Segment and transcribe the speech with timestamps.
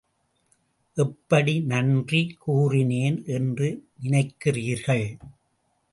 [0.97, 3.69] எப்படி நன்றி கூறினேன் என்று
[4.03, 5.05] நினைக்கிறீர்கள்.